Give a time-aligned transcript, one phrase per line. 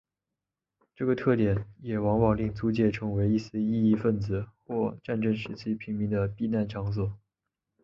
[0.95, 7.15] 这个特点也往往令租界成为一些异议份子或战争时期平民的避难场所。